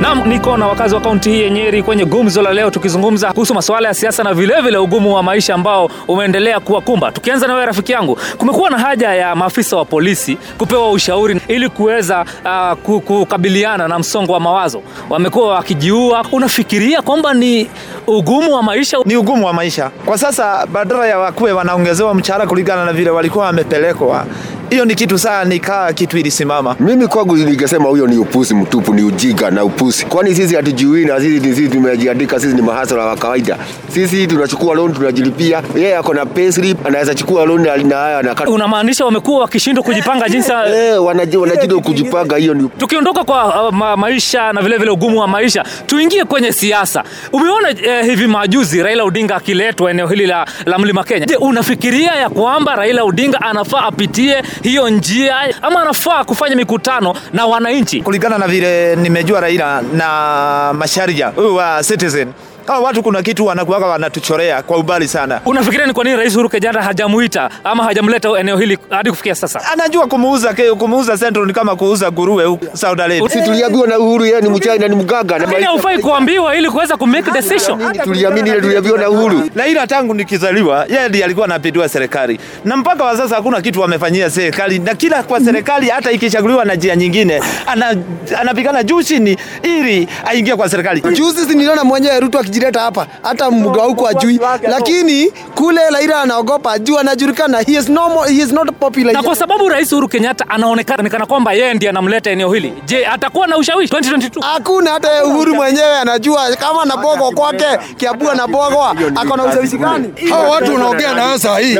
Naam, 0.00 0.28
niko 0.28 0.56
na 0.56 0.66
wakazi 0.66 0.94
wa 0.94 1.00
kaunti 1.00 1.30
hii 1.30 1.42
ya 1.42 1.50
Nyeri 1.50 1.82
kwenye 1.82 2.04
gumzo 2.04 2.42
la 2.42 2.52
leo, 2.52 2.70
tukizungumza 2.70 3.32
kuhusu 3.32 3.54
masuala 3.54 3.88
ya 3.88 3.94
siasa 3.94 4.22
na 4.22 4.34
vilevile 4.34 4.62
vile 4.62 4.78
ugumu 4.78 5.14
wa 5.14 5.22
maisha 5.22 5.54
ambao 5.54 5.90
umeendelea 6.08 6.60
kuwakumba. 6.60 7.12
Tukianza 7.12 7.46
na 7.46 7.54
wewe 7.54 7.66
rafiki 7.66 7.92
yangu, 7.92 8.18
kumekuwa 8.38 8.70
na 8.70 8.78
haja 8.78 9.14
ya 9.14 9.34
maafisa 9.34 9.76
wa 9.76 9.84
polisi 9.84 10.38
kupewa 10.58 10.90
ushauri 10.90 11.40
ili 11.48 11.68
kuweza 11.68 12.24
uh, 12.44 12.98
kukabiliana 13.00 13.88
na 13.88 13.98
msongo 13.98 14.32
wa 14.32 14.40
mawazo. 14.40 14.82
Wamekuwa 15.10 15.48
wakijiua. 15.54 16.24
Unafikiria 16.32 17.02
kwamba 17.02 17.34
ni 17.34 17.70
ugumu 18.06 18.54
wa 18.54 18.62
maisha? 18.62 18.98
ni 19.04 19.16
ugumu 19.16 19.46
wa 19.46 19.52
maisha 19.52 19.90
kwa 20.04 20.18
sasa. 20.18 20.66
Badala 20.66 21.06
ya 21.06 21.18
wakuwe 21.18 21.52
wanaongezewa 21.52 22.14
mshahara 22.14 22.46
kulingana 22.46 22.84
na 22.84 22.92
vile 22.92 23.10
walikuwa 23.10 23.44
wamepelekwa, 23.46 24.26
hiyo 24.70 24.84
ni 24.84 24.94
kitu 24.94 25.18
saa 25.18 25.44
nikaa 25.44 25.92
kitu 25.92 26.18
ilisimama. 26.18 26.76
Mimi 26.80 27.06
kwangu 27.06 27.36
ningesema 27.36 27.88
huyo 27.88 28.06
ni 28.06 28.16
upuzi 28.18 28.54
mtupu, 28.54 28.94
ni 28.94 29.02
ujinga 29.02 29.50
na 29.50 29.64
upuzi, 29.64 30.04
kwani 30.06 30.34
sisi 30.34 30.54
hatujui 30.54 31.04
na 31.04 31.20
sisi 31.20 31.46
ni 31.48 31.54
sisi 31.54 31.68
tumejiandika, 31.68 32.40
sisi 32.40 32.54
ni 32.56 32.62
mahasara 32.62 33.04
wa 33.04 33.16
kawaida. 33.16 33.56
Sisi 33.94 34.26
tunachukua 34.26 34.74
loan 34.74 34.92
tunajilipia, 34.94 35.62
yeye 35.76 35.96
ako 35.96 36.14
na 36.14 36.26
payslip, 36.26 36.86
anaweza 36.86 37.14
chukua 37.14 37.44
loan 37.46 37.62
na 37.88 38.22
na 38.22 38.34
kata. 38.34 38.50
Unamaanisha 38.50 39.04
wamekuwa 39.04 39.40
wakishindwa 39.40 39.84
kujipanga 39.84 40.28
jinsi 40.32 40.52
Eh, 40.74 41.04
wanajidwa 41.04 41.80
kujipanga, 41.80 42.36
hiyo 42.36 42.54
ni 42.54 42.68
Tukiondoka 42.68 43.24
kwa 43.24 43.68
uh, 43.68 43.74
ma 43.74 43.96
maisha 43.96 44.52
na 44.52 44.60
vilevile 44.62 44.78
vile 44.78 44.90
ugumu 44.90 45.20
wa 45.20 45.28
maisha, 45.28 45.64
tuingie 45.86 46.24
kwenye 46.24 46.52
siasa. 46.52 47.04
Umeona 47.32 47.70
eh, 47.70 48.04
hivi 48.04 48.26
majuzi 48.26 48.82
Raila 48.82 49.04
Odinga 49.04 49.36
akiletwa 49.36 49.90
eneo 49.90 50.06
hili 50.06 50.26
la, 50.26 50.46
la 50.66 50.78
Mlima 50.78 51.04
Kenya. 51.04 51.26
Je, 51.26 51.36
unafikiria 51.36 52.12
ya 52.14 52.28
kwamba 52.30 52.76
Raila 52.76 53.04
Odinga 53.04 53.40
anafaa 53.42 53.82
apitie 53.82 54.42
hiyo 54.62 54.88
njia 54.90 55.62
ama 55.62 55.82
anafaa 55.82 56.24
kufanya 56.24 56.56
mikutano 56.56 57.14
na 57.32 57.46
wananchi? 57.46 58.02
kulingana 58.02 58.38
na 58.38 58.48
vile 58.48 58.96
nimejua 58.96 59.40
Raila 59.40 59.82
na 59.82 60.72
Masharija 60.74 61.26
huyu 61.28 61.54
wa 61.56 61.82
Citizen, 61.84 62.32
hawa 62.68 62.80
watu 62.80 63.02
kuna 63.02 63.22
kitu 63.22 63.46
wanakuwaga 63.46 63.86
wanatuchorea 63.86 64.62
kwa 64.62 64.76
ubali 64.78 65.08
sana. 65.08 65.40
Unafikiria 65.46 65.86
ni 65.86 65.92
kwa 65.92 66.04
nini 66.04 66.16
Rais 66.16 66.32
Uhuru 66.34 66.48
Kenyatta 66.48 66.82
hajamuita 66.82 67.50
ama 67.64 67.84
hajamleta 67.84 68.28
eneo 68.38 68.56
hili 68.58 68.78
hadi 68.90 69.10
kufikia 69.10 69.34
sasa? 69.34 69.60
Anajua 69.72 70.06
kumuuza 70.06 70.54
ke, 70.54 70.72
kumuuza 70.72 71.18
Central 71.18 71.46
ni 71.46 71.52
kama 71.52 71.76
kuuza 71.76 72.12
nguruwe 72.12 72.58
Saudi 72.72 73.02
Arabia. 73.02 73.28
Sisi 73.28 73.44
tuliambiwa 73.44 73.86
na 73.86 73.98
Uhuru 73.98 74.24
yeye 74.26 74.40
ni 74.40 74.48
mchaina 74.48 74.88
ni 74.88 74.96
mganga 74.96 75.38
na 75.38 75.46
Lakini 75.46 75.64
haufai 75.64 75.98
kuambiwa 75.98 76.56
ili 76.56 76.70
kuweza 76.70 76.96
kumake 76.96 77.30
decision. 77.30 77.94
Tuliamini 78.04 78.50
ile 78.50 78.60
tuliambiwa 78.60 78.98
na 78.98 79.10
Uhuru 79.10 79.50
Raila 79.56 79.86
tangu 79.86 80.14
nikizaliwa 80.14 80.86
yeye 80.88 81.08
ndiye 81.08 81.24
alikuwa 81.24 81.46
anapindua 81.46 81.88
serikali, 81.88 82.40
na 82.64 82.76
mpaka 82.76 83.04
wa 83.04 83.16
sasa 83.16 83.34
hakuna 83.36 83.60
kitu 83.60 83.80
wamefanyia 83.80 84.30
serikali, 84.30 84.78
na 84.78 84.94
kila 84.94 85.22
kwa 85.22 85.40
serikali 85.40 85.88
hata 85.88 86.10
ikichaguliwa 86.12 86.64
na 86.64 86.74
njia 86.74 86.96
nyingine 86.96 87.42
ana, 87.66 87.94
anapigana 88.40 88.82
juu 88.82 89.02
chini 89.02 89.36
ili 89.62 90.08
aingie 90.26 90.56
kwa 90.56 90.68
serikali. 90.68 91.00
Juzi 91.00 91.44
si 91.46 91.54
niliona 91.54 91.84
mwenyewe 91.84 92.20
Ruto 92.20 92.38
akijileta 92.58 92.80
hapa, 92.80 93.06
hata 93.22 93.50
mga 93.50 93.82
huko 93.82 94.08
ajui, 94.08 94.40
lakini 94.62 95.30
kule 95.54 95.80
Raila 95.90 96.22
anaogopa 96.22 96.78
juu 96.78 96.98
anajulikana, 96.98 97.58
he 97.58 97.72
is 97.72 97.88
no 97.88 98.08
more, 98.08 98.32
he 98.32 98.42
is 98.42 98.52
not 98.52 98.70
popular. 98.80 99.12
Na 99.12 99.22
kwa 99.22 99.36
sababu 99.36 99.68
Rais 99.68 99.92
Uhuru 99.92 100.08
Kenyatta 100.08 100.44
anaonekana 100.48 101.02
ni 101.02 101.10
kana 101.10 101.26
kwamba 101.26 101.52
yeye 101.52 101.74
ndiye 101.74 101.90
anamleta 101.90 102.30
eneo 102.30 102.52
hili, 102.52 102.74
je, 102.84 103.06
atakuwa 103.06 103.46
na 103.46 103.56
ushawishi 103.56 103.94
2022? 103.94 104.42
Hakuna 104.52 104.90
hata 104.90 105.08
yeye 105.10 105.22
Uhuru 105.22 105.54
mwenyewe 105.54 105.98
anajua 105.98 106.56
kama 106.60 106.82
anabogwa 106.82 107.30
kwake, 107.32 107.64
Kiambu 107.96 108.30
anabogwa, 108.30 108.94
ako 109.16 109.36
na 109.36 109.44
ushawishi 109.44 109.78
gani? 109.78 110.12
Hao 110.30 110.50
watu 110.50 110.74
unaongea 110.74 111.14
nao 111.14 111.38
saa 111.38 111.58
hii, 111.58 111.74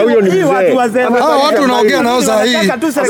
hao 1.19 1.41
watu 1.45 1.63
unaongea 1.63 2.03
nao 2.03 2.23
saa 2.23 2.45
hii 2.45 2.57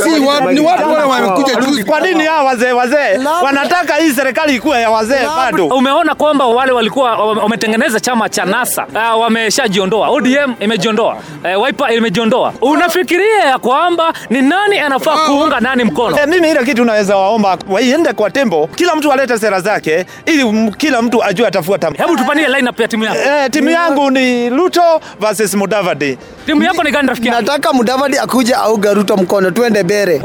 si 0.04 0.20
watu, 0.26 0.50
ni 0.50 0.60
watu 0.60 0.88
wale 0.92 1.04
wamekuja 1.06 1.54
juzi. 1.54 1.84
Kwa 1.84 2.00
nini 2.00 2.24
hao 2.24 2.44
wazee 2.46 2.72
wazee 2.72 3.18
wanataka 3.44 3.94
hii 3.94 4.10
serikali 4.12 4.54
ikuwe 4.54 4.80
ya 4.80 4.90
wazee 4.90 5.26
bado? 5.36 5.66
Umeona 5.66 6.14
kwamba 6.14 6.46
wale 6.46 6.72
walikuwa 6.72 7.16
wame- 7.16 7.40
wametengeneza 7.58 8.00
chama 8.00 8.28
cha 8.28 8.44
NASA 8.44 8.86
uh, 8.94 9.20
wameshajiondoa. 9.20 10.08
ODM 10.08 10.54
imejiondoa, 10.60 11.16
uh, 11.56 11.64
Wiper 11.64 11.92
imejiondoa. 11.94 12.52
Unafikiria 12.60 13.38
ya 13.44 13.58
kwamba 13.58 14.12
ni 14.30 14.42
nani 14.42 14.78
anafaa 14.78 15.16
kuunga 15.16 15.60
nani 15.60 15.84
mkono? 15.84 16.16
Eh, 16.18 16.28
mimi 16.28 16.50
ile 16.50 16.64
kitu 16.64 16.84
naweza 16.84 17.16
waomba 17.16 17.58
waiende 17.68 18.12
kwa 18.12 18.30
tembo, 18.30 18.66
kila 18.74 18.96
mtu 18.96 19.12
alete 19.12 19.38
sera 19.38 19.60
zake 19.60 20.06
ili 20.26 20.70
kila 20.76 21.02
mtu 21.02 21.24
ajue 21.24 21.46
atafuata. 21.46 21.90
Hebu 21.96 22.16
tupanie 22.16 22.48
lineup 22.48 22.80
ya 22.80 22.88
timu 22.88 23.04
yako. 23.04 23.18
Eh, 23.18 23.50
timu 23.50 23.70
yangu 23.70 24.10
ni 24.10 24.50
Ruto 24.50 25.00
versus 25.20 25.54
Mudavadi. 25.54 26.18
Timu 26.46 26.62
yako 26.62 26.82
ni 26.82 26.90
gani 26.90 27.08
rafiki 27.08 27.28
yangu? 27.28 27.40
Nataka 27.42 27.72
Mudavadi 27.72 28.18
akuje 28.18 28.54
auga 28.54 28.94
Ruto 28.94 29.16
mkono, 29.16 29.50
tuende 29.50 29.82
bere. 29.82 30.22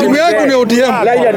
Timu 0.00 0.16
yangu 0.16 0.46
ni 0.46 0.54
ODM. 0.54 0.92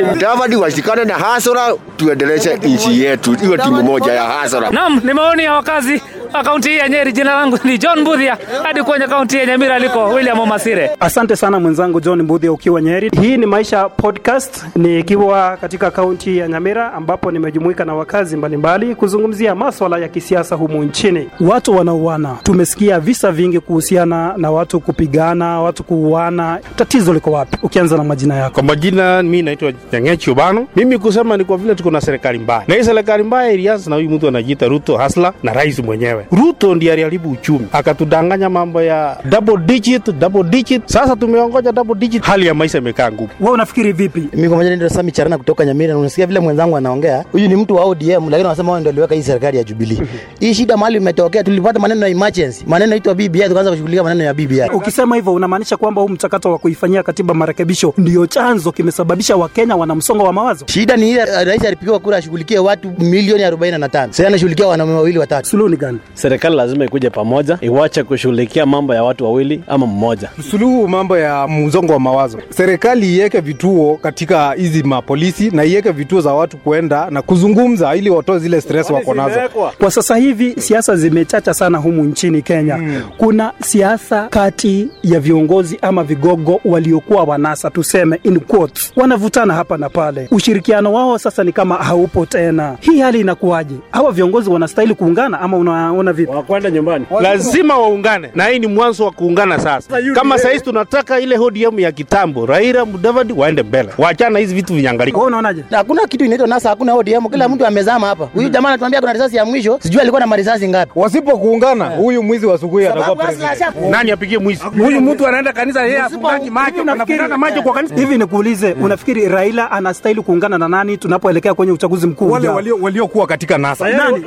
Mudavadi 0.09 0.56
washikane 0.56 1.03
na 1.06 1.13
hasara, 1.13 1.73
tuendeleshe 1.97 2.56
nchi 2.56 3.03
yetu 3.03 3.38
iwe 3.44 3.57
timu 3.57 3.83
moja 3.83 4.13
ya 4.13 4.23
hasara. 4.23 4.69
Naam, 4.69 5.01
ni 5.07 5.13
maoni 5.13 5.44
ya 5.44 5.53
wakazi. 5.53 5.94
wa 5.95 6.16
kaunti 6.43 6.69
hii 6.69 6.77
ya 6.77 6.89
Nyeri. 6.89 7.11
Jina 7.11 7.33
langu 7.35 7.59
ni 7.63 7.77
John 7.77 7.99
Mbudhia, 7.99 8.38
hadi 8.63 8.83
kwenye 8.83 9.07
kaunti 9.07 9.38
ya 9.38 9.45
Nyamira 9.45 9.75
aliko 9.75 10.05
William 10.09 10.39
Omasire. 10.39 10.89
Asante 10.99 11.35
sana 11.35 11.59
mwenzangu 11.59 11.99
John 12.01 12.21
Mbudhia 12.21 12.51
ukiwa 12.51 12.81
Nyeri. 12.81 13.11
Hii 13.21 13.38
ni 13.38 13.45
Maisha 13.45 13.89
Podcast 13.89 14.65
nikiwa 14.75 15.57
katika 15.61 15.91
kaunti 15.91 16.38
ya 16.38 16.47
Nyamira 16.47 16.93
ambapo 16.93 17.31
nimejumuika 17.31 17.85
na 17.85 17.95
wakazi 17.95 18.38
mbalimbali 18.38 18.95
kuzungumzia 18.95 19.55
maswala 19.55 19.97
ya 19.97 20.07
kisiasa 20.07 20.55
humu 20.55 20.83
nchini. 20.83 21.29
Watu 21.39 21.77
wanauana, 21.77 22.35
tumesikia 22.44 22.99
visa 22.99 23.31
vingi 23.31 23.59
kuhusiana 23.59 24.33
na 24.38 24.51
watu 24.51 24.79
kupigana, 24.79 25.61
watu 25.61 25.83
kuuana. 25.83 26.59
Tatizo 26.75 27.13
liko 27.13 27.31
wapi? 27.31 27.57
Ukianza 27.63 27.97
na 27.97 28.03
majina 28.03 28.35
yako. 28.35 28.53
Kwa 28.53 28.63
majina 28.63 29.23
mimi 29.23 29.41
naitwa 29.41 29.73
Nyangechi 29.94 30.31
Ubano. 30.31 30.67
Mimi 30.75 30.97
kusema 30.97 31.38
ni 31.38 31.44
kwa 31.44 31.57
vile 31.57 31.75
tuko 31.75 31.91
na 31.91 32.01
serikali 32.01 32.39
mbaya, 32.39 32.63
na 32.67 32.75
hii 32.75 32.83
serikali 32.83 33.23
mbaya 33.23 33.51
ilianza 33.51 33.89
na 33.89 33.95
huyu 33.95 34.09
mtu 34.09 34.27
anajiita 34.27 34.67
Ruto 34.67 34.97
hasla 34.97 35.33
na 35.44 35.53
rais 35.53 35.79
mwenyewe. 35.79 36.16
Ruto 36.31 36.75
ndiye 36.75 36.94
aliharibu 36.94 37.31
uchumi, 37.31 37.67
akatudanganya 37.72 38.50
mambo 38.50 38.81
ya 38.81 39.17
double 39.25 39.57
digit, 39.57 40.11
double 40.11 40.44
digit. 40.44 40.81
Sasa 40.85 41.16
tumeongoja 41.16 41.72
double 41.72 41.95
digit, 41.95 42.23
hali 42.23 42.47
ya 42.47 42.53
maisha 42.53 42.78
imekaa 42.78 43.11
ngumu. 43.11 43.29
Wewe 43.39 43.51
unafikiri 43.53 43.91
vipi? 43.91 44.23
Mimi 44.33 44.47
kwa 44.50 44.57
majina 44.57 44.89
Sami 44.89 45.11
Charana 45.11 45.38
kutoka 45.38 45.66
Nyamira. 45.66 45.94
na 45.94 46.00
Unasikia 46.00 46.25
vile 46.27 46.39
mwenzangu 46.39 46.77
anaongea, 46.77 47.25
huyu 47.31 47.47
ni 47.47 47.56
mtu 47.56 47.75
wa 47.75 47.83
ODM, 47.85 48.29
lakini 48.29 48.44
wanasema 48.44 48.72
wao 48.72 48.79
ndio 48.79 48.91
aliweka 48.91 49.16
hii 49.16 49.23
serikali 49.23 49.57
ya 49.57 49.63
Jubilee. 49.63 50.01
Hii 50.39 50.53
shida 50.53 50.77
mahali 50.77 50.97
imetokea, 50.97 51.44
tulipata 51.44 51.79
maneno 51.79 52.01
ya 52.06 52.11
emergency, 52.11 52.63
maneno 52.67 52.91
yaitwa 52.91 53.13
BBI, 53.16 53.39
tukaanza 53.47 53.69
kushughulikia 53.72 54.03
maneno 54.03 54.23
ya 54.23 54.33
BBI. 54.33 54.61
Ukisema 54.73 55.16
hivyo 55.16 55.33
unamaanisha 55.33 55.77
kwamba 55.77 56.01
huu 56.01 56.09
mchakato 56.09 56.51
wa 56.51 56.57
kuifanyia 56.57 57.03
katiba 57.03 57.33
marekebisho 57.33 57.94
ndio 57.97 58.25
chanzo 58.27 58.72
kimesababisha 58.72 59.35
Wakenya 59.38 59.75
wana 59.75 59.95
msongo 59.95 60.23
wa 60.23 60.33
mawazo? 60.33 60.66
Shida 60.67 60.97
ni 60.97 61.11
ile 61.11 61.25
rais 61.25 61.66
alipigiwa 61.66 62.00
kura 62.00 62.17
ashughulikie 62.17 62.59
watu 62.59 62.94
milioni 63.00 63.44
45. 63.44 64.07
Sasa 64.11 64.27
anashughulikia 64.27 64.67
wanaume 64.67 64.94
wawili 64.94 65.17
watatu. 65.19 65.50
Suluhu 65.50 65.69
ni 65.69 65.77
gani? 65.77 66.00
Serikali 66.13 66.56
lazima 66.56 66.85
ikuje 66.85 67.09
pamoja, 67.09 67.57
iwache 67.62 68.03
kushughulikia 68.03 68.66
mambo 68.66 68.95
ya 68.95 69.03
watu 69.03 69.23
wawili 69.23 69.62
ama 69.68 69.85
mmoja. 69.85 70.29
Suluhu 70.51 70.88
mambo 70.88 71.18
ya 71.18 71.47
mzongo 71.47 71.94
wa 71.94 72.00
mawazo, 72.00 72.40
serikali 72.50 73.16
iweke 73.16 73.40
vituo 73.40 73.97
katika 73.97 74.51
hizi 74.53 74.84
mapolisi 74.84 75.51
na 75.51 75.63
iweke 75.66 75.91
vituo 75.91 76.22
za 76.22 76.34
watu 76.34 76.57
kuenda 76.57 77.09
na 77.09 77.22
kuzungumza, 77.22 77.95
ili 77.95 78.09
watoe 78.09 78.40
zile 78.40 78.62
stress 78.62 78.90
wako 78.90 79.13
nazo. 79.13 79.40
Kwa 79.79 79.91
sasa 79.91 80.16
hivi 80.16 80.56
siasa 80.62 80.95
zimechacha 80.95 81.53
sana 81.53 81.78
humu 81.78 82.03
nchini 82.03 82.41
Kenya. 82.41 83.01
Kuna 83.18 83.51
siasa 83.62 84.28
kati 84.28 84.88
ya 85.03 85.19
viongozi 85.19 85.79
ama 85.81 86.03
vigogo 86.03 86.62
waliokuwa 86.66 87.24
wanasa, 87.24 87.69
tuseme 87.69 88.19
in 88.24 88.39
quotes, 88.39 88.94
wanavutana 88.95 89.53
hapa 89.53 89.78
na 89.78 89.89
pale. 89.89 90.28
Ushirikiano 90.31 90.94
wao 90.94 91.18
sasa 91.18 91.44
ni 91.44 91.51
kama 91.51 91.75
haupo 91.75 92.25
tena. 92.25 92.78
Hii 92.79 93.00
hali 93.00 93.19
inakuwaje? 93.19 93.75
Hawa 93.91 94.12
viongozi 94.12 94.50
wanastahili 94.50 94.95
kuungana 94.95 95.39
ama 95.41 95.57
unaona 96.00 96.13
vipi? 96.13 96.31
Wakwenda 96.31 96.69
nyumbani. 96.69 97.06
Lazima 97.22 97.78
waungane, 97.78 98.30
na 98.35 98.46
hii 98.46 98.59
ni 98.59 98.68
mwanzo 98.68 99.06
wa 99.06 99.12
kuungana 99.12 99.59
sasa. 99.59 100.02
Kama 100.16 100.38
sahizi 100.38 100.63
tunataka 100.63 101.19
ile 101.19 101.38
ODM 101.38 101.80
ya 101.80 101.92
kitambo, 101.92 102.45
Raila 102.45 102.86
Mudavadi 102.86 103.33
waende 103.33 103.63
mbele, 103.63 103.89
waachana 103.98 104.39
hizi 104.39 104.56
vitu 104.56 104.74
vinyangalika. 104.74 105.18
Wewe 105.18 105.27
unaonaje? 105.27 105.63
Hakuna 105.71 106.07
kitu 106.07 106.25
inaitwa 106.25 106.48
NASA, 106.48 106.69
hakuna 106.69 106.94
ODM, 106.95 107.30
kila 107.30 107.50
mtu 107.50 107.66
amezama 107.66 108.07
hapa. 108.07 108.25
Huyu 108.25 108.50
jamaa 108.50 108.69
anatuambia 108.69 109.00
kuna 109.00 109.13
risasi 109.13 109.36
ya 109.36 109.45
mwisho, 109.45 109.80
sijui 109.81 110.01
alikuwa 110.01 110.19
na 110.21 110.27
marisasi 110.27 110.68
ngapi. 110.69 110.92
Wasipokuungana, 110.95 111.86
huyu 111.86 112.24
mwizi 112.24 112.45
wa 112.45 112.56
asubuhi 112.56 112.88
atakuwa 112.88 113.16
president. 113.16 113.62
Nani 113.89 114.12
apigie 114.12 114.38
mwizi? 114.38 114.63
Huyu 114.77 115.01
mtu 115.01 115.27
anaenda 115.27 115.54
kanisa, 115.54 115.83
yeye 115.86 116.00
afungaji 116.01 116.50
macho, 116.50 116.81
anafungana 116.81 117.38
macho 117.38 117.62
kwa 117.62 117.74
kanisa. 117.74 117.95
Hivi 117.95 118.18
nikuulize, 118.18 118.74
unafikiri 118.81 119.27
Raila 119.27 119.71
anastahili 119.71 120.21
kuungana 120.21 120.57
na 120.57 120.68
nani 120.68 120.98
tunapoelekea 120.98 121.54
kwenye 121.54 121.71
uchaguzi 121.71 122.07
mkuu 122.07 122.31
Wale 122.31 122.48
walio- 122.48 122.77
waliokuwa 122.81 123.27
katika 123.27 123.57
NASA. 123.57 123.89
Nani? 123.89 124.25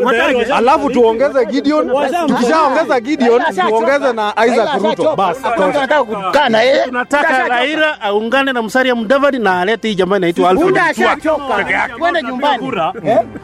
Alafu 0.54 0.90
tuongeze 0.90 1.44
Gideon, 1.60 1.90
tukishaongeza 2.26 3.00
Gideon 3.00 3.42
tuongeze 3.68 4.12
na 4.12 4.32
Isaac 4.46 4.82
Ruto. 4.82 5.16
Basi 5.16 5.40
Tunataka 5.56 6.04
kukaa 6.04 6.48
na 6.48 6.60
yeye. 6.62 6.84
Tunataka 6.84 7.48
Raila 7.48 8.00
aungane 8.00 8.52
na 8.52 8.62
Musalia 8.62 8.94
Mudavadi 8.94 9.38
na 9.38 9.60
alete 9.60 9.88
hii 9.88 9.94
jamaa 9.94 10.16
inaitwa 10.16 10.50
Alfred 10.50 10.74
Mutua. 10.74 11.16
Kwenda 11.98 12.22
nyumbani. 12.22 12.72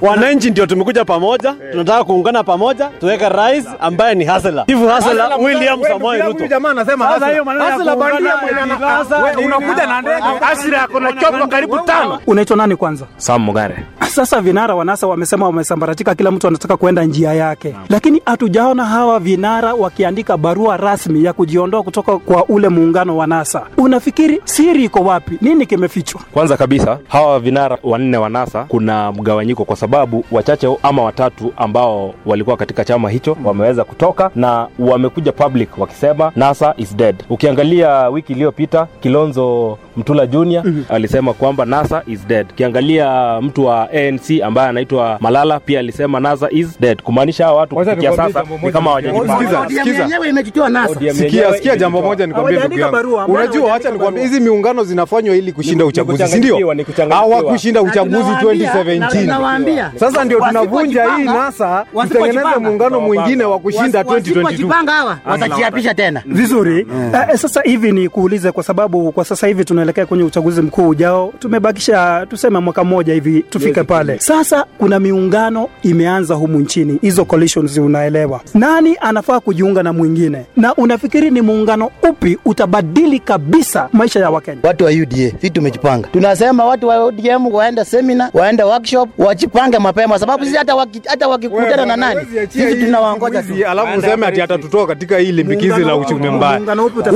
Wananchi 0.00 0.50
ndio 0.50 0.66
tumekuja 0.66 1.04
pamoja, 1.04 1.54
tunataka 1.72 2.04
kuungana 2.04 2.44
pamoja, 2.44 2.86
tuweke 3.00 3.28
rais 3.28 3.66
ambaye 3.80 4.14
ni 4.14 4.24
hasela, 4.24 4.64
chifu 4.66 4.88
hasela 4.88 5.36
William 5.36 5.82
Samoei 5.82 6.22
Ruto. 6.22 6.32
Huyu 6.38 6.48
jamaa 6.48 6.70
anasema 6.70 7.06
hasla 7.06 7.96
bandia 7.96 8.32
mwenye 8.36 9.44
unakuja 9.46 9.86
na 9.86 10.00
ndege. 10.02 10.22
Hasela 10.40 10.82
ako 10.82 11.00
na 11.00 11.12
chopa 11.12 11.46
karibu 11.46 11.78
tano. 11.78 12.18
Unaitwa 12.26 12.56
nani 12.56 12.76
kwanza? 12.76 13.06
Sam 13.16 13.42
Mugare. 13.42 13.76
Sasa 14.08 14.40
vinara 14.40 14.74
wa 14.74 14.84
NASA 14.84 15.06
wamesema 15.06 15.46
wamesambaratika, 15.46 16.14
kila 16.14 16.30
mtu 16.30 16.48
anataka 16.48 16.76
kuenda 16.76 17.04
njia 17.04 17.32
yake, 17.32 17.74
lakini 17.88 18.05
hatujaona 18.24 18.84
hawa 18.84 19.18
vinara 19.20 19.74
wakiandika 19.74 20.36
barua 20.36 20.76
rasmi 20.76 21.24
ya 21.24 21.32
kujiondoa 21.32 21.82
kutoka 21.82 22.18
kwa 22.18 22.44
ule 22.44 22.68
muungano 22.68 23.16
wa 23.16 23.26
NASA. 23.26 23.66
Unafikiri 23.76 24.40
siri 24.44 24.84
iko 24.84 25.00
wapi? 25.00 25.38
Nini 25.40 25.66
kimefichwa? 25.66 26.20
Kwanza 26.32 26.56
kabisa 26.56 26.98
hawa 27.08 27.40
vinara 27.40 27.78
wanne 27.82 28.16
wa 28.16 28.28
NASA 28.28 28.64
kuna 28.68 29.12
mgawanyiko, 29.12 29.64
kwa 29.64 29.76
sababu 29.76 30.24
wachache 30.32 30.76
ama 30.82 31.02
watatu 31.02 31.52
ambao 31.56 32.14
walikuwa 32.26 32.56
katika 32.56 32.84
chama 32.84 33.10
hicho 33.10 33.36
wameweza 33.44 33.84
kutoka 33.84 34.30
na 34.34 34.68
wamekuja 34.78 35.32
public 35.32 35.78
wakisema 35.78 36.32
NASA 36.36 36.74
is 36.76 36.96
dead. 36.96 37.16
Ukiangalia 37.30 38.08
wiki 38.08 38.32
iliyopita 38.32 38.86
Kilonzo 39.00 39.78
Mtula 39.96 40.26
Junior 40.26 40.64
alisema 40.88 41.32
kwamba 41.32 41.64
NASA 41.64 42.02
is 42.06 42.26
dead. 42.26 42.46
Ukiangalia 42.50 43.38
mtu 43.40 43.64
wa 43.64 43.88
ANC 43.90 44.42
ambaye 44.44 44.68
anaitwa 44.68 45.18
Malala 45.20 45.60
pia 45.60 45.80
alisema 45.80 46.20
NASA 46.20 46.48
is 46.50 46.80
dead, 46.80 47.02
kumaanisha 47.02 47.44
hawa 47.44 47.58
watu 47.58 47.74
kufikia 47.76 48.10
sasa 48.16 48.32
jambo 48.32 48.54
ni 48.54 48.60
moja. 48.60 48.72
kama 48.72 48.90
hawajajipanga. 48.90 50.88
Sikia, 51.14 51.52
sikia 51.54 51.76
jambo 51.76 52.02
moja 52.02 52.26
nikwambie 52.26 52.58
ndugu 52.58 52.78
yangu. 52.78 53.32
Unajua, 53.32 53.74
acha 53.74 53.90
nikwambie 53.90 54.22
hizi 54.22 54.40
miungano 54.40 54.84
zinafanywa 54.84 55.36
ili 55.36 55.52
kushinda 55.52 55.84
uchaguzi, 55.86 56.26
si 56.28 56.38
ndio? 56.38 56.74
Hawakushinda 57.10 57.82
uchaguzi 57.82 58.30
2017. 58.30 59.90
Sasa 59.96 60.24
ndio 60.24 60.40
tunavunja 60.40 61.04
hii 61.16 61.24
NASA 61.24 61.84
tutengeneze 62.02 62.56
muungano 62.60 63.00
mwingine 63.00 63.44
wa 63.44 63.58
kushinda 63.58 64.00
2022. 64.02 64.14
Wasipojipanga 64.44 64.92
hawa 64.92 65.18
watajiapisha 65.26 65.94
tena. 65.94 66.22
Vizuri. 66.26 66.78
Eh, 67.14 67.20
eh, 67.30 67.36
sasa 67.38 67.60
hivi 67.62 67.92
ni 67.92 68.08
kuulize, 68.08 68.52
kwa 68.52 68.62
sababu 68.62 69.12
kwa 69.12 69.24
sasa 69.24 69.46
hivi 69.46 69.64
tunaelekea 69.86 70.06
kwenye 70.06 70.24
uchaguzi 70.24 70.62
mkuu 70.62 70.88
ujao, 70.88 71.32
tumebakisha 71.38 72.26
tuseme 72.30 72.58
mwaka 72.58 72.84
mmoja 72.84 73.14
hivi 73.14 73.42
tufike 73.42 73.82
pale. 73.82 74.18
Sasa 74.18 74.64
kuna 74.78 75.00
miungano 75.00 75.68
imeanza 75.82 76.34
humu 76.34 76.58
nchini, 76.60 76.98
hizo 77.02 77.24
coalitions, 77.24 77.78
unaelewa 77.78 78.40
nani 78.54 78.96
anafaa 79.00 79.40
kujiunga 79.40 79.82
na 79.82 79.92
mwingine, 79.92 80.44
na 80.56 80.74
unafikiri 80.74 81.30
ni 81.30 81.40
muungano 81.40 81.90
upi 82.10 82.38
utabadili 82.44 83.18
kabisa 83.18 83.88
maisha 83.92 84.20
ya 84.20 84.30
Wakenya? 84.30 84.58
Watu 84.62 84.84
wa 84.84 84.90
UDA 84.90 85.16
vitu 85.40 85.50
tumejipanga, 85.54 86.08
tunasema 86.08 86.64
watu 86.64 86.88
wa 86.88 86.98
ODM 87.04 87.46
waende 87.54 87.84
seminar, 87.84 88.30
waende 88.34 88.62
workshop, 88.62 89.08
wajipange 89.18 89.78
mapema, 89.78 90.18
sababu 90.18 90.44
sisi 90.44 90.56
hata 90.56 90.74
waki, 90.74 91.02
hata 91.06 91.28
wakikutana 91.28 91.86
na 91.86 91.96
nani, 91.96 92.20
sisi 92.48 92.74
tunawaongoja 92.84 93.42
tu. 93.42 93.52
Alafu 93.68 93.98
useme 93.98 94.26
ati 94.26 94.42
atatutoa 94.42 94.86
katika 94.86 95.18
hii 95.18 95.32
limbikizi 95.32 95.80
la 95.80 95.96
uchumi 95.96 96.30
mbaya. 96.30 96.60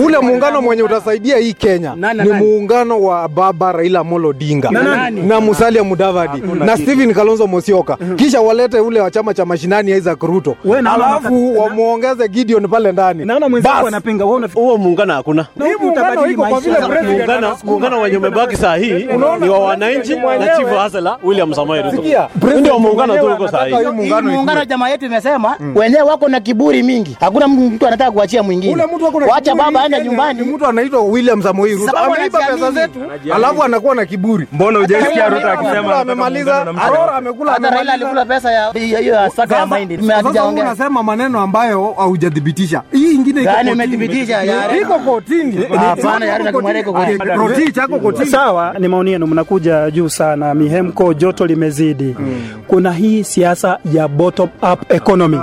Ule 0.04 0.18
muungano 0.18 0.62
mwenye 0.62 0.82
utasaidia 0.82 1.36
hii 1.36 1.52
Kenya 1.52 1.94
ni 1.94 2.00
nani? 2.00 2.22
Muungano 2.60 3.00
wa 3.02 3.28
baba 3.28 3.72
Raila 3.72 4.00
Amolo 4.00 4.28
Odinga 4.28 4.70
Na 4.70 4.82
nani? 4.82 5.22
na 5.22 5.40
Musalia 5.40 5.84
Mudavadi 5.84 6.40
na 6.40 6.76
Stephen 6.76 7.14
Kalonzo 7.14 7.46
Musyoka, 7.46 7.96
kisha 8.16 8.40
walete 8.40 8.80
ule 8.80 9.00
wa 9.00 9.10
chama 9.10 9.34
cha 9.34 9.44
mashinani 9.44 9.90
Isaac 9.90 10.22
Ruto, 10.22 10.56
alafu 10.94 11.58
wamuongeze 11.58 12.28
Gideon 12.28 12.68
pale 12.68 12.92
ndani. 12.92 13.24
Naona 13.24 13.48
mwenzako 13.48 13.86
anapinga, 13.86 14.24
wewe 14.24 14.36
unafikiri 14.36 14.64
Huo 14.66 14.76
muungano 14.78 15.14
hakuna. 15.14 15.46
Muungano 17.64 18.00
wenye 18.00 18.16
umebaki 18.16 18.56
saa 18.56 18.76
hii 18.76 18.92
ni 19.40 19.48
wa 19.48 19.58
wananchi 19.58 20.16
na 20.16 20.56
Chief 20.56 20.68
hasela 20.68 21.18
William 21.22 21.54
Samoei 21.54 21.82
Ruto. 21.82 22.02
Ndio 22.60 22.78
muungano 22.78 23.18
tu 23.18 23.26
uko 23.26 23.48
saa 23.48 23.64
hii. 23.64 23.74
muungano 24.22 24.64
jamaa 24.64 24.88
yetu 24.88 25.04
imesema 25.06 25.56
wenyewe 25.74 26.02
wako 26.02 26.28
na 26.28 26.40
kiburi 26.40 26.82
mingi, 26.82 27.16
hakuna 27.20 27.48
mtu 27.48 27.86
anataka 27.86 28.10
kuachia 28.10 28.42
mwingine. 28.42 28.74
Na 28.74 28.88
Wacha 29.32 29.54
baba 29.54 29.80
aende 29.82 30.00
nyumbani. 30.04 30.42
Mtu 30.42 30.66
anaitwa 30.66 31.00
William 31.02 31.42
Samoei 31.42 31.74
Ruto. 31.74 31.96
Ameiba 31.96 32.49
pesa 32.52 32.70
zetu, 32.70 32.98
alafu 33.34 33.62
anakuwa 33.62 33.94
na 33.94 34.06
kiburi. 34.06 34.46
Mbona 34.52 34.78
hujasikia 34.78 35.28
Ruto 35.28 35.50
akisema 35.50 35.96
amemaliza, 35.96 36.66
Arora 36.82 37.14
amekula, 37.14 37.52
Hata 37.52 37.70
Raila 37.70 37.92
alikula 37.92 38.24
pesa 38.24 38.52
ya 38.52 38.72
hiyo 38.72 39.14
ya 39.14 39.30
saka 39.30 39.56
ya 39.56 39.66
mahindi. 39.66 39.98
Sasa 40.06 40.44
unasema 40.44 41.02
maneno 41.02 41.40
ambayo 41.40 41.94
haujadhibitisha. 41.98 42.82
Hii 42.92 43.14
ingine 43.14 43.42
iko 43.42 43.52
kotini. 43.52 43.72
umethibitisha 43.72 44.42
ya 44.42 44.76
Iko 44.80 44.98
kotini. 44.98 45.64
Hapana, 45.76 46.26
yari 46.26 46.44
na 46.44 46.52
kumweka 46.52 46.78
iko 46.78 46.92
kotini. 46.92 47.18
Roti 47.36 47.72
chako 47.72 47.98
kotini. 47.98 48.26
Sawa, 48.30 48.74
ni 48.78 48.88
maoni 48.88 49.12
yenu, 49.12 49.26
mnakuja 49.26 49.90
juu 49.90 50.08
sana, 50.08 50.54
mihemko, 50.54 51.14
joto 51.14 51.46
limezidi. 51.46 52.16
Kuna 52.66 52.92
hii 52.92 53.24
siasa 53.24 53.78
ya 53.92 54.08
bottom 54.08 54.48
up 54.72 54.92
economy. 54.92 55.38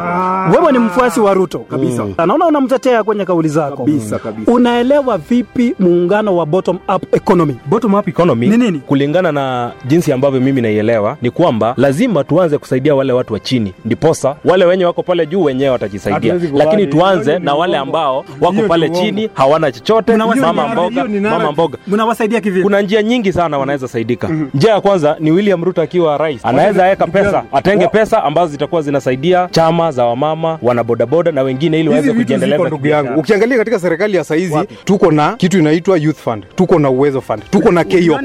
Wewe 0.51 0.71
ni 0.71 0.79
mfuasi 0.79 1.19
wa 1.19 1.33
Ruto 1.33 1.59
kabisa, 1.59 2.05
naona 2.25 2.45
unamtetea 2.45 3.03
kwenye 3.03 3.25
kauli 3.25 3.49
zako 3.49 3.77
Kabisa, 3.77 4.19
kabisa. 4.19 4.51
Unaelewa 4.51 5.17
vipi 5.17 5.75
muungano 5.79 6.35
wa 6.37 6.45
bottom 6.45 6.79
up 6.95 6.96
economy? 7.11 7.55
bottom 7.65 7.93
up 7.93 8.07
economy 8.07 8.47
Ni 8.47 8.57
nini? 8.57 8.79
kulingana 8.79 9.31
na 9.31 9.71
jinsi 9.85 10.11
ambavyo 10.11 10.39
mimi 10.41 10.61
naielewa 10.61 11.17
ni 11.21 11.29
kwamba 11.31 11.73
lazima 11.77 12.23
tuanze 12.23 12.57
kusaidia 12.57 12.95
wale 12.95 13.13
watu 13.13 13.33
wa 13.33 13.39
chini 13.39 13.73
ndiposa 13.85 14.35
wale 14.45 14.65
wenye 14.65 14.85
wako 14.85 15.03
pale 15.03 15.25
juu 15.25 15.43
wenyewe 15.43 15.69
watajisaidia. 15.69 16.35
Lakini 16.53 16.87
tuanze 16.87 17.39
na 17.39 17.55
wale 17.55 17.77
ambao 17.77 18.25
wako 18.41 18.61
pale 18.67 18.89
chini 18.89 19.29
hawana 19.33 19.71
chochote. 19.71 20.17
Mama 20.17 20.67
mboga 20.67 21.05
mama 21.21 21.51
mboga. 21.51 21.77
Mnawasaidia 21.87 22.41
kivipi? 22.41 22.63
kuna 22.63 22.81
njia 22.81 23.03
nyingi 23.03 23.33
sana 23.33 23.57
wanaweza 23.57 23.87
saidika. 23.87 24.29
Njia 24.53 24.71
ya 24.71 24.81
kwanza 24.81 25.15
ni 25.19 25.31
william 25.31 25.63
ruto 25.63 25.81
akiwa 25.81 26.17
rais. 26.17 26.45
Anaweza 26.45 26.83
weka 26.83 27.07
pesa 27.07 27.43
atenge 27.51 27.87
pesa 27.87 28.23
ambazo 28.23 28.51
zitakuwa 28.51 28.81
zinasaidia 28.81 29.47
chama 29.51 29.91
za 29.91 30.05
wamama 30.05 30.59
wanabodaboda 30.61 31.31
na 31.31 31.41
wengine 31.41 31.79
ili 31.79 31.89
Hizi 31.89 31.99
waweze 32.09 32.13
kujiendeleza 32.13 32.63
ndugu 32.67 32.87
yangu. 32.87 33.19
Ukiangalia 33.19 33.57
katika 33.57 33.79
serikali 33.79 34.17
ya 34.17 34.23
saizi 34.23 34.59
tuko 34.85 35.11
na 35.11 35.33
kitu 35.35 35.59
inaitwa 35.59 35.97
youth 35.97 36.17
fund, 36.17 36.43
tuko 36.55 36.76
na 36.79 36.89
uwezo 36.89 37.21
fund, 37.21 37.43
tuko 37.51 37.71
na 37.71 37.83
KO. 37.83 38.19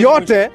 Yote. 0.00 0.50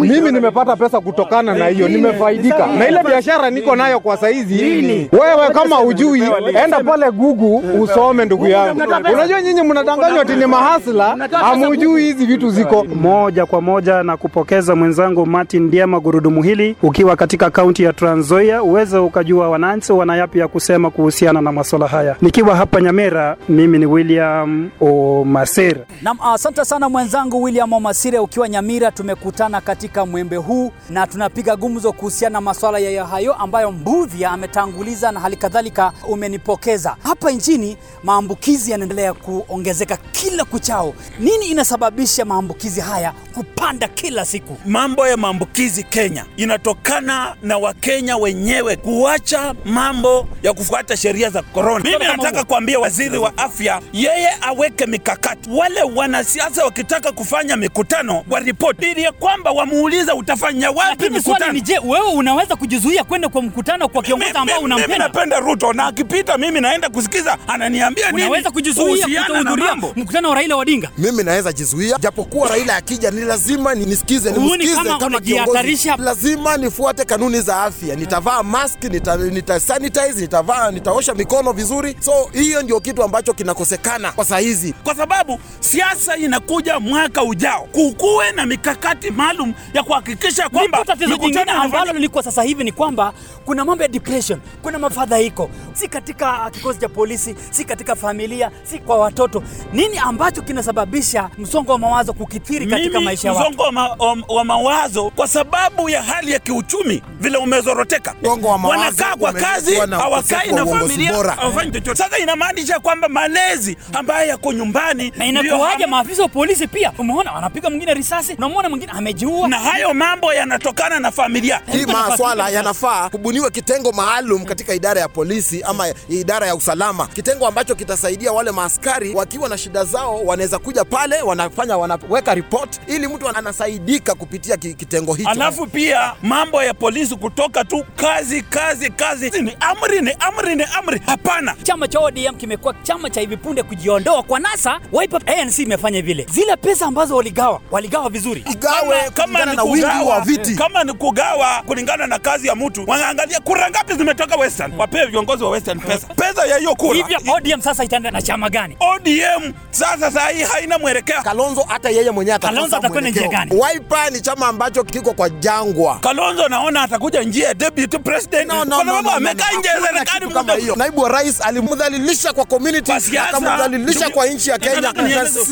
Mimi 0.00 0.32
nimepata 0.32 0.76
pesa 0.76 1.00
kutokana 1.00 1.54
na 1.54 1.66
hiyo, 1.66 1.88
nimefaidika. 1.88 2.66
Na 2.66 2.88
ile 2.88 3.02
biashara 3.06 3.50
niko 3.50 3.76
nayo 3.76 4.00
kwa 4.00 4.16
saizi. 4.16 5.08
Wewe 5.12 5.48
kama 5.54 5.80
ujui, 5.82 6.22
enda 6.64 6.80
pale 6.84 7.10
Google 7.10 7.60
usome 7.80 8.24
ndugu 8.24 8.46
yangu. 8.46 8.82
Unajua 9.12 9.42
nyinyi 9.42 9.62
mnadanganywa 9.62 10.24
tini 10.24 10.46
mahasla, 10.46 11.28
hamujui 11.32 12.02
hizi 12.02 12.26
vitu 12.26 12.50
ziko. 12.50 12.84
Moja 12.84 13.46
kwa 13.46 13.60
moja 13.60 14.02
na 14.02 14.16
kupokeza 14.16 14.76
mwenzangu 14.76 15.26
Martin 15.26 15.62
Ndiema 15.62 16.00
gurudumu 16.00 16.42
hili 16.42 16.76
ukiwa 16.82 17.16
katika 17.16 17.50
kaunti 17.50 17.82
ya 17.82 17.92
Trans 17.92 18.18
Nzoia, 18.18 18.62
uweze 18.62 18.98
ukajua 18.98 19.48
wananchi 19.50 19.92
wana 19.92 20.16
yapi 20.16 20.38
ya 20.38 20.48
kusema 20.48 20.90
kuhusiana 20.90 21.40
na 21.40 21.52
masuala 21.52 21.86
haya. 21.86 22.16
Nikiwa 22.22 22.56
hapa 22.56 22.80
Nyamera, 22.80 23.36
mimi 23.48 23.78
ni 23.78 23.86
William 23.86 24.68
Omasir. 24.80 25.76
Nam, 26.02 26.18
asante 26.22 26.64
sana 26.64 26.88
mwenzangu 26.88 27.42
William 27.42 27.72
Omasire 27.72 28.18
ukiwa 28.18 28.48
Nyamira. 28.48 28.90
Tumekutana 28.90 29.60
katika 29.60 30.06
mwembe 30.06 30.36
huu 30.36 30.72
na 30.90 31.06
tunapiga 31.06 31.56
gumzo 31.56 31.92
kuhusiana 31.92 32.32
na 32.32 32.40
maswala 32.40 32.78
ya 32.78 33.06
hayo 33.06 33.34
ambayo 33.34 33.72
Mbudhia 33.72 34.30
ametanguliza 34.30 35.12
na 35.12 35.20
halikadhalika 35.20 35.92
umenipokeza. 36.08 36.96
Hapa 37.02 37.30
nchini 37.30 37.76
maambukizi 38.04 38.70
yanaendelea 38.70 39.12
kuongezeka 39.14 39.96
kila 39.96 40.44
kuchao. 40.44 40.94
Nini 41.18 41.46
inasababisha 41.46 42.24
maambukizi 42.24 42.80
haya 42.80 43.12
kupanda 43.34 43.88
kila 43.88 44.24
siku? 44.24 44.56
Mambo 44.66 45.06
ya 45.06 45.16
maambukizi 45.16 45.82
Kenya 45.82 46.24
inatokana 46.36 47.36
na 47.42 47.58
Wakenya 47.58 48.16
wenyewe 48.16 48.76
kuacha 48.76 49.54
mambo 49.64 50.28
ya 50.42 50.52
kufuata 50.54 50.96
sheria 50.96 51.30
za 51.30 51.42
korona. 51.42 51.84
Mimi 51.84 52.04
nataka 52.04 52.44
kuambia 52.44 52.78
waziri 52.78 53.18
wa 53.18 53.38
afya, 53.38 53.80
yeye 53.92 54.28
aweke 54.40 54.86
mikakati. 54.86 55.50
Wale 55.50 55.82
wanasiasa 55.94 56.64
wakitaka 56.64 57.12
kufanya 57.12 57.56
mikutano 57.56 58.24
waripoti, 58.30 58.90
ili 58.90 59.02
ya 59.02 59.12
kwamba 59.12 59.50
wamuuliza 59.50 60.14
utafanya 60.14 60.70
wapi 60.70 60.80
Lakini 60.88 61.22
swali 61.22 61.28
mikutano. 61.28 61.52
ni 61.52 61.60
je, 61.60 61.78
wewe 61.78 62.06
unaweza 62.12 62.56
kujizuia 62.56 63.04
kwenda 63.04 63.28
kwa 63.28 63.42
mkutano 63.42 63.88
kwa 63.88 64.02
kiongozi 64.02 64.30
ambao 64.34 64.62
Mimi 64.62 64.98
napenda 64.98 65.40
Ruto 65.40 65.72
na 65.72 65.86
akipita 65.86 66.38
mimi 66.38 66.60
naenda 66.60 66.88
kusikiza, 66.88 67.38
ananiambia 67.48 68.10
nini 68.10 68.22
Unaweza 68.24 68.50
kujizuia 68.50 69.06
kutohudhuria 69.06 69.74
mkutano 69.96 70.28
wa 70.28 70.34
Raila 70.34 70.56
Odinga? 70.56 70.90
mimi 70.98 71.22
naweza 71.24 71.52
jizuia, 71.52 71.96
japokuwa 72.00 72.48
Raila 72.48 72.76
akija 72.76 73.10
ni 73.10 73.20
lazima 73.20 73.74
ni- 73.74 73.86
nisikize, 73.86 74.30
nimsikize 74.32 74.74
kama 74.74 74.98
kama 74.98 75.20
kiongozi. 75.20 75.88
Lazima 75.98 76.56
nifuate 76.56 77.04
kanuni 77.04 77.40
za 77.40 77.62
afya, 77.62 77.96
nitavaa 77.96 78.42
mask, 78.42 78.84
nita, 78.84 79.16
nita 79.16 79.60
sanitize, 79.60 80.20
nitavaa, 80.20 80.70
nitaosha 80.70 81.14
mikono 81.14 81.52
vizuri. 81.52 81.96
So 82.00 82.30
hiyo 82.32 82.62
ndio 82.62 82.80
kitu 82.80 83.02
ambacho 83.02 83.32
kinakosekana 83.32 84.12
kwa 84.12 84.24
saa 84.24 84.38
hizi. 84.38 84.74
kwa 84.84 84.94
sababu 84.94 85.40
si 85.60 85.77
siasa 85.78 86.16
inakuja 86.16 86.80
mwaka 86.80 87.22
ujao, 87.22 87.68
kukuwe 87.72 88.32
na 88.32 88.46
mikakati 88.46 89.10
maalum 89.10 89.54
ya 89.74 89.82
kuhakikisha 89.82 90.48
kwamba 90.48 90.84
tatizo 90.84 91.16
jingine 91.16 91.42
ambalo 91.52 91.92
liko 91.92 92.22
sasa 92.22 92.42
hivi 92.42 92.64
ni 92.64 92.72
kwamba 92.72 93.12
kuna 93.44 93.64
mambo 93.64 93.82
ya 93.82 93.88
depression, 93.88 94.40
kuna 94.62 94.78
mafadhaiko, 94.78 95.50
si 95.72 95.88
katika 95.88 96.50
kikosi 96.50 96.80
cha 96.80 96.88
polisi, 96.88 97.34
si 97.50 97.64
katika 97.64 97.96
familia, 97.96 98.50
si 98.62 98.78
kwa 98.78 98.98
watoto. 98.98 99.42
Nini 99.72 99.98
ambacho 99.98 100.42
kinasababisha 100.42 101.30
msongo 101.38 101.72
wa 101.72 101.78
mawazo 101.78 102.12
kukithiri 102.12 102.66
katika 102.66 103.00
maisha 103.00 103.28
ya 103.28 103.34
watu? 103.34 103.50
msongo 103.50 103.62
wa, 103.62 103.72
ma, 103.72 103.88
wa, 103.88 104.16
wa 104.28 104.44
mawazo 104.44 105.10
kwa 105.10 105.28
sababu 105.28 105.88
ya 105.90 106.02
hali 106.02 106.32
ya 106.32 106.38
kiuchumi 106.38 107.02
vile 107.20 107.38
umezoroteka. 107.38 108.14
wa 108.42 108.56
Wanakaa 108.56 109.16
kwa 109.16 109.32
kazi, 109.32 109.74
hawakai 109.76 110.52
na 110.52 110.66
familia, 110.66 111.12
hawafanyi 111.12 111.72
chochote. 111.72 111.98
Sasa 112.02 112.18
inamaanisha 112.18 112.78
kwamba 112.80 113.08
malezi 113.08 113.76
ambayo 113.92 114.28
yako 114.28 114.52
nyumbani 114.52 115.12
Na 115.16 115.32
ndio 115.32 115.58
inakuwaje 115.68 115.84
ham- 115.84 115.90
maafisa 115.90 116.22
wa 116.22 116.28
polisi 116.28 116.66
pia? 116.66 116.92
Umeona 116.98 117.32
wanapiga 117.32 117.70
mwingine 117.70 117.94
risasi, 117.94 118.34
unamwona 118.34 118.68
mwingine 118.68 118.92
amejiua. 118.92 119.48
na 119.48 119.58
hayo 119.58 119.94
mambo 119.94 120.32
yanatokana 120.34 120.98
na 121.00 121.10
familia. 121.10 121.60
hii 121.72 121.84
maswala 121.86 122.48
yanafaa 122.48 123.08
kubuniwe 123.10 123.50
kitengo 123.50 123.92
maalum 123.92 124.44
katika 124.44 124.74
idara 124.74 125.00
ya 125.00 125.08
polisi 125.08 125.62
ama 125.62 125.84
idara 126.08 126.46
ya 126.46 126.54
usalama, 126.56 127.06
kitengo 127.06 127.46
ambacho 127.46 127.74
kitasaidia 127.74 128.32
wale 128.32 128.50
maaskari 128.50 129.14
wakiwa 129.14 129.48
na 129.48 129.58
shida 129.58 129.84
zao, 129.84 130.20
wanaweza 130.24 130.58
kuja 130.58 130.84
pale, 130.84 131.22
wanafanya 131.22 131.76
wanaweka 131.78 132.34
report, 132.34 132.80
ili 132.86 133.08
mtu 133.08 133.28
anasaidika 133.28 134.14
kupitia 134.14 134.56
kitengo 134.56 135.14
hicho. 135.14 135.30
Alafu 135.30 135.66
pia 135.66 136.12
mambo 136.22 136.62
ya 136.62 136.74
polisi 136.74 137.16
kutoka 137.16 137.64
tu 137.64 137.84
kazi 137.96 138.42
kazi 138.42 138.90
kazi, 138.90 139.30
ni 139.42 139.56
amri 139.60 140.00
ni 140.00 140.12
amri 140.20 140.56
ni 140.56 140.64
amri. 140.78 141.00
Hapana, 141.06 141.54
Chama 141.62 141.88
cha 141.88 142.00
ODM 142.00 142.34
kimekuwa 142.36 142.74
chama 142.82 143.10
cha 143.10 143.20
hivi 143.20 143.36
punde 143.36 143.62
kujiondoa 143.62 144.22
kwa 144.22 144.40
NASA. 144.40 144.80
Wiper 144.92 145.20
ANC 145.26 145.57
imefanya 145.62 146.02
vile, 146.02 146.26
zile 146.30 146.56
pesa 146.56 146.86
ambazo 146.86 147.16
waligawa 147.16 147.60
waligawa 147.70 148.10
vizuri. 148.10 148.44
igawe 148.52 149.10
kama 149.14 149.44
ni 149.44 149.56
na 149.56 149.62
wingi 149.62 149.84
wa 149.84 149.90
kugawa, 149.92 150.20
viti. 150.20 150.54
kama 150.54 150.84
ni 150.84 150.92
kugawa 150.92 151.62
kulingana 151.66 152.06
na 152.06 152.18
kazi 152.18 152.48
ya 152.48 152.54
mtu, 152.54 152.84
wanaangalia 152.86 153.40
kura 153.40 153.70
ngapi 153.70 153.94
zimetoka 153.94 154.36
Western, 154.36 154.72
wapewe 154.78 155.06
viongozi 155.06 155.44
wa 155.44 155.50
Western 155.50 155.80
pesa 155.80 156.06
pesa 156.06 156.46
ya 156.46 156.56
hiyo 156.56 156.74
kura. 156.74 156.94
Hivyo 156.98 157.20
ODM 157.36 157.60
sasa 157.62 157.84
itaenda 157.84 158.10
na 158.10 158.22
chama 158.22 158.50
gani? 158.50 158.76
ODM 158.80 159.52
sasa 159.70 160.10
saa 160.10 160.28
hii 160.28 160.42
haina 160.42 160.78
mwelekeo. 160.78 161.22
Kalonzo 161.22 161.62
hata 161.68 161.90
yeye 161.90 162.10
mwenyewe 162.10 162.38
Kalonzo 162.38 162.76
atakwenda 162.76 163.10
njia 163.10 163.28
gani? 163.28 163.52
Wiper 163.54 164.12
ni 164.12 164.20
chama 164.20 164.46
ambacho 164.48 164.84
kiko 164.84 165.12
kwa 165.12 165.30
jangwa. 165.30 165.98
Kalonzo 165.98 166.48
naona 166.48 166.82
atakuja 166.82 167.22
njia 167.22 167.48
ya 167.48 167.54
deputy 167.54 167.98
president 167.98 168.48
No, 168.48 168.64
no, 168.64 168.76
kwa 168.76 168.84
sababu 168.84 169.10
amekaa 169.10 169.50
nje 169.58 169.68
ya 169.68 169.80
serikali 169.82 170.26
muda. 170.26 170.56
Naibu 170.76 171.00
wa 171.00 171.08
rais 171.08 171.40
alimdhalilisha 171.40 172.32
kwa 172.32 172.44
community, 172.44 172.92
akamdhalilisha 173.18 174.10
kwa 174.10 174.26
nchi 174.26 174.50
ya 174.50 174.58
Kenya, 174.58 174.92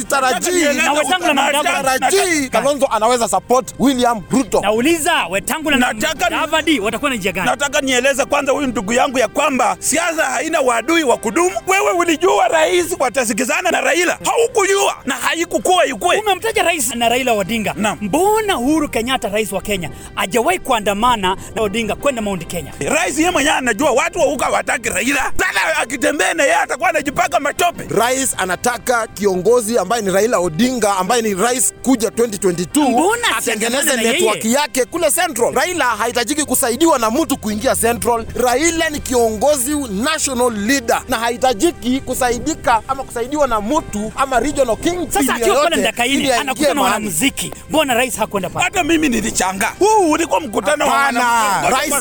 sitarajii 0.00 0.34
nataka 0.34 0.50
nieleze 0.58 0.82
Na 0.82 0.92
Wetangula 0.92 1.34
na 1.34 1.42
Mudavadi. 1.42 1.68
sitarajii 2.06 2.48
Kalonzo 2.48 2.86
anaweza 2.86 3.28
support 3.28 3.74
William 3.78 4.22
Ruto. 4.30 4.60
Nauliza 4.60 5.26
Wetangula 5.30 5.76
na 5.76 5.92
Nataka- 5.92 6.24
Mudavadi 6.30 6.80
watakuwa 6.80 7.10
na 7.10 7.16
njia 7.16 7.32
gani? 7.32 7.46
Nataka 7.50 7.80
nieleze 7.80 8.24
kwanza 8.24 8.52
huyu 8.52 8.66
ndugu 8.66 8.92
yangu 8.92 9.18
ya 9.18 9.28
kwamba 9.28 9.76
siasa 9.78 10.24
haina 10.24 10.60
wadui 10.60 11.04
wa 11.04 11.16
kudumu. 11.16 11.50
Wewe 11.66 11.90
ulijua 11.90 12.48
rais 12.48 12.96
watasikizana 12.98 13.70
na 13.70 13.80
Raila, 13.80 14.18
haukujua 14.24 14.94
na 15.04 15.14
haikukuwa 15.14 15.86
ikwe. 15.86 16.16
Umemtaja 16.18 16.62
rais 16.62 16.94
na 16.94 17.08
Raila 17.08 17.32
Odinga. 17.32 17.74
Mbona 18.00 18.58
Uhuru 18.58 18.88
Kenyatta 18.88 19.28
rais 19.28 19.52
wa 19.52 19.60
Kenya 19.60 19.90
ajawahi 20.16 20.58
kuandamana 20.58 21.36
na 21.54 21.62
Odinga 21.62 21.94
kwenda 21.94 22.22
Mount 22.22 22.46
Kenya? 22.46 22.72
Rais 22.80 23.18
yeye 23.18 23.30
mwenyewe 23.30 23.54
anajua 23.56 23.90
watu 23.90 24.18
wa 24.18 24.24
huko 24.24 24.44
hawataki 24.44 24.88
Raila. 24.88 25.32
Sasa 25.38 25.76
akitembea 25.82 26.34
na 26.34 26.42
yeye 26.42 26.54
atakuwa 26.56 26.88
anajipaka 26.88 27.40
matope. 27.40 27.86
Rais 27.94 28.34
anataka 28.38 29.06
kiongozi 29.06 29.78
ambaye 29.86 30.02
ni 30.02 30.10
Raila 30.10 30.38
Odinga 30.38 30.96
ambaye 30.96 31.22
ni 31.22 31.34
rais 31.34 31.74
kuja 31.82 32.08
2022 32.08 33.16
atengeneze 33.38 33.96
network 33.96 34.44
yake 34.44 34.84
kule 34.84 35.10
Central. 35.10 35.54
Raila 35.54 35.84
hahitajiki 35.84 36.44
kusaidiwa 36.44 36.98
na 36.98 37.10
mtu 37.10 37.36
kuingia 37.36 37.76
Central. 37.76 38.26
Raila 38.34 38.90
ni 38.90 39.00
kiongozi 39.00 39.74
national 39.90 40.52
leader 40.52 41.02
na 41.08 41.18
hahitajiki 41.18 42.00
kusaidika 42.00 42.82
ama 42.88 43.02
kusaidiwa 43.04 43.46
na 43.46 43.60
mtu 43.60 44.12
ama 44.16 44.40
regional 44.40 44.76
king 44.76 45.10
Sasa 45.10 45.34
akiwa 45.34 45.62
pale 45.62 45.76
Ndakaini 45.76 46.32
anakutana 46.32 46.74
na 46.74 46.82
wanamuziki, 46.82 47.52
mbona 47.70 47.94
rais 47.94 48.16
hakwenda 48.16 48.50
pale? 48.50 48.64
Hata 48.64 48.84
mimi 48.84 49.08
nilichanga, 49.08 49.72
Huu 49.78 50.10
ulikuwa 50.10 50.40
mkutano 50.40 50.86
wa 50.88 50.92
wanamuziki. 50.94 51.92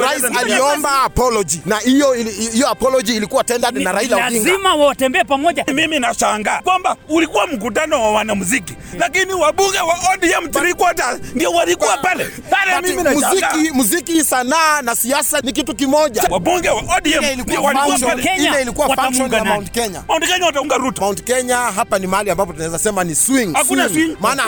rais, 0.00 0.24
aliomba 0.40 1.02
apology 1.02 1.60
na 1.66 1.78
hiyo 1.78 2.12
hiyo 2.52 2.68
apology 2.68 3.16
ilikuwa 3.16 3.44
tendered 3.44 3.82
na 3.82 3.92
Raila 3.92 4.26
Odinga. 4.26 4.50
Lazima 4.50 4.74
watembee 4.74 5.24
pamoja. 5.24 5.64
Mimi 5.74 5.98
nashangaa 5.98 6.60
kwamba 6.62 6.96
ulikuwa 7.10 7.46
mkutano 7.46 8.02
wa 8.02 8.10
wanamuziki, 8.12 8.76
lakini 8.98 9.32
wabunge 9.34 9.78
wa 9.78 9.94
ODM 10.14 10.48
three 10.50 10.74
quarters 10.74 11.20
ndio 11.34 11.50
walikuwa 11.50 11.96
pale. 11.98 12.26
Pale 12.50 12.88
mimi 12.88 13.02
na 13.02 13.10
muziki, 13.10 13.70
muziki, 13.74 14.24
sanaa 14.24 14.82
na 14.82 14.96
siasa 14.96 15.40
ni 15.40 15.52
kitu 15.52 15.74
kimoja. 15.74 16.22
Wabunge 16.30 16.68
wa 16.68 16.82
ODM 16.96 17.40
ndio 17.40 17.62
walikuwa 17.62 17.98
pale. 17.98 18.22
Kenya 18.22 18.48
ile 18.50 18.62
ilikuwa 18.62 18.96
function 18.96 19.32
ya? 19.32 19.44
Mount 19.44 19.70
Kenya. 19.70 20.02
Mount 20.08 20.26
Kenya 20.26 20.46
wataunga 20.46 20.76
Ruto. 20.76 21.02
Mount 21.02 21.22
Kenya 21.24 21.56
hapa 21.56 21.98
ni 21.98 22.06
mahali 22.06 22.30
ambapo 22.30 22.52
tunaweza 22.52 22.78
sema 22.78 23.04
ni 23.04 23.14
swing. 23.14 23.52
Hakuna 23.54 23.88
swing. 23.88 24.16
Maana 24.20 24.42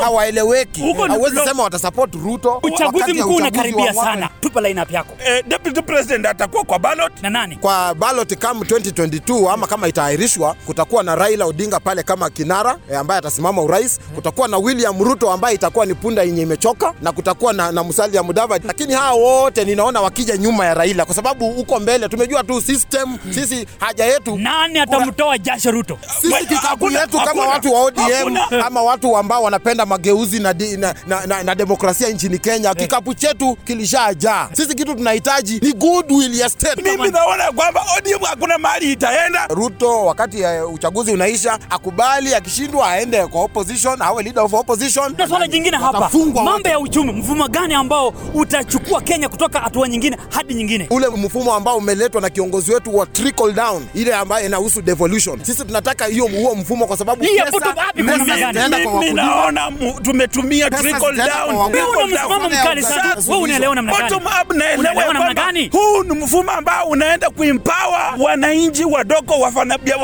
hawaeleweki. 0.00 0.82
Block. 0.94 1.44
sema 1.48 1.62
watasupport 1.62 2.14
Ruto. 2.14 2.60
Uchaguzi 2.62 3.12
mkuu 3.12 3.34
unakaribia 3.36 3.94
sana, 3.94 4.28
tupa 4.40 4.60
lineup 4.60 4.90
yako 4.90 5.14
Eh, 5.26 5.44
deputy 5.48 5.82
president 5.82 6.26
atakuwa 6.26 6.64
kwa 6.64 6.78
ballot 6.78 7.12
na 7.22 7.30
nani? 7.30 7.56
kwa 7.56 7.94
ballot 7.94 8.34
kama 8.36 8.60
2022 8.64 9.50
ama 9.52 9.66
kama 9.66 9.88
itaahirishwa, 9.88 10.54
kutakuwa 10.66 11.02
na 11.02 11.14
Raila 11.14 11.44
Odinga 11.44 11.80
pale 11.80 11.93
kama 12.02 12.30
kinara 12.30 12.76
e, 12.92 12.96
ambaye 12.96 13.18
atasimama 13.18 13.62
urais. 13.62 14.00
Kutakuwa 14.14 14.48
na 14.48 14.58
William 14.58 15.02
Ruto 15.04 15.30
ambaye 15.32 15.54
itakuwa 15.54 15.86
ni 15.86 15.94
punda 15.94 16.22
yenye 16.22 16.42
imechoka, 16.42 16.94
na 17.02 17.12
kutakuwa 17.12 17.52
na, 17.52 17.72
na 17.72 17.82
Musalia 17.84 18.22
Mudavadi. 18.22 18.66
Lakini 18.66 18.92
hawa 18.94 19.12
wote 19.14 19.64
ninaona 19.64 20.00
wakija 20.00 20.36
nyuma 20.36 20.66
ya 20.66 20.74
Raila, 20.74 21.04
kwa 21.04 21.14
sababu 21.14 21.50
huko 21.50 21.80
mbele 21.80 22.08
tumejua 22.08 22.44
tu 22.44 22.60
system. 22.60 23.18
Sisi 23.30 23.66
haja 23.80 24.04
yetu 24.04 24.38
Nani 24.38 24.78
atamtoa 24.78 25.38
jasho 25.38 25.70
Ruto? 25.70 25.98
sisi 26.20 26.46
kikapu 26.46 26.90
yetu 26.90 27.20
kama 27.24 27.46
watu 27.46 27.72
wa 27.74 27.80
ODM 27.80 28.36
ama 28.66 28.82
watu 28.82 29.16
ambao 29.16 29.42
wanapenda 29.42 29.86
mageuzi 29.86 30.40
na, 30.40 30.54
di, 30.54 30.76
na, 30.76 30.94
na, 31.06 31.26
na, 31.26 31.42
na 31.42 31.54
demokrasia 31.54 32.08
nchini 32.08 32.38
Kenya, 32.38 32.74
kikapu 32.74 33.14
chetu 33.14 33.56
kilishajaa. 33.64 34.48
Sisi 34.52 34.74
kitu 34.74 34.94
tunahitaji 34.94 35.60
ni 35.62 35.72
goodwill 35.72 36.40
ya 36.40 36.48
state. 36.48 36.82
mimi 36.82 37.08
naona 37.10 37.52
kwamba 37.52 37.84
ODM 37.98 38.24
hakuna 38.24 38.58
mahali 38.58 38.92
itaenda. 38.92 39.46
Ruto 39.46 40.04
wakati 40.04 40.40
ya 40.40 40.66
uchaguzi 40.66 41.12
unaisha 41.12 41.58
akubali, 41.88 42.34
akishindwa 42.34 42.88
aende 42.90 43.26
kwa 43.26 43.42
opposition, 43.42 44.02
awe 44.02 44.22
leader 44.22 44.42
of 44.42 44.52
opposition. 44.54 45.14
Na 45.18 45.28
swala 45.28 45.48
jingine 45.48 45.76
hapa, 45.76 46.10
mambo 46.44 46.68
ya 46.68 46.78
uchumi, 46.78 47.12
mfumo 47.12 47.48
gani 47.48 47.74
ambao 47.74 48.14
utachukua 48.34 49.00
Kenya 49.00 49.28
kutoka 49.28 49.60
hatua 49.60 49.88
nyingine 49.88 50.16
hadi 50.30 50.54
nyingine? 50.54 50.86
ule 50.90 51.08
mfumo 51.08 51.54
ambao 51.54 51.76
umeletwa 51.76 52.20
na 52.20 52.30
kiongozi 52.30 52.72
wetu 52.72 52.96
wa 52.96 53.06
trickle 53.06 53.52
down, 53.52 53.86
ile 53.94 54.14
ambayo 54.14 54.46
inahusu 54.46 54.82
devolution. 54.82 55.44
Sisi 55.44 55.64
tunataka 55.64 56.06
hiyo 56.06 56.24
huo 56.26 56.54
mfumo 56.54 56.86
kwa 56.86 56.96
sababu 56.96 57.24
Mimi 57.24 59.12
naona 59.14 59.72
tumetumia 60.02 60.70
trickle 60.70 61.12
down. 61.16 61.54
wakulima. 61.56 61.66
Wewe 61.68 61.96
una 61.96 62.06
msimamo 62.06 62.48
mkali 62.48 62.82
sana. 62.82 63.16
Wewe 63.28 63.42
unaelewa 63.42 63.74
namna 63.74 63.92
gani? 63.92 64.02
Bottom 64.10 64.26
up 64.42 64.52
naelewa 64.56 65.12
namna 65.14 65.34
gani? 65.34 65.68
huu 65.72 66.02
ni 66.02 66.24
mfumo 66.24 66.50
ambao 66.50 66.86
unaenda 66.86 67.30
kuempower 67.30 68.14
wananchi 68.18 68.84
wadogo 68.84 69.34
wafanya 69.40 69.78
bia- 69.78 69.96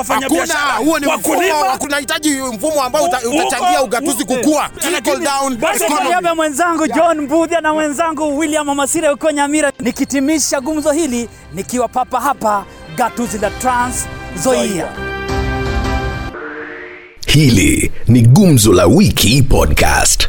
kunahitaji 1.65 2.31
mfumo 2.31 2.83
ambao 2.83 3.05
utachangia 3.05 3.83
ugatuzi 3.83 4.25
kukua. 4.25 4.71
Basi 5.61 5.85
kwa 5.85 6.05
niaba 6.05 6.29
ya 6.29 6.35
mwenzangu 6.35 6.87
John 6.89 7.21
Mbudhia 7.21 7.61
na 7.61 7.75
mwenzangu 7.75 8.39
William 8.39 8.69
Amasire 8.71 9.09
huko 9.09 9.31
Nyamira, 9.31 9.73
nikitimisha 9.81 10.61
gumzo 10.61 10.93
hili 10.93 11.29
nikiwa 11.55 11.89
papa 11.89 12.21
hapa 12.21 12.65
gatuzi 12.97 13.39
la 13.39 13.51
Trans 13.51 14.07
Nzoia. 14.37 14.89
Hili 17.27 17.93
ni 18.09 18.21
Gumzo 18.23 18.73
la 18.73 18.87
Wiki 18.87 19.43
Podcast. 19.43 20.29